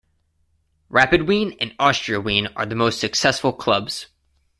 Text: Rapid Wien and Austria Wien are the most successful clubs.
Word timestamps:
Rapid 0.89 1.27
Wien 1.27 1.55
and 1.59 1.75
Austria 1.77 2.19
Wien 2.19 2.47
are 2.55 2.65
the 2.65 2.73
most 2.73 2.99
successful 2.99 3.53
clubs. 3.53 4.07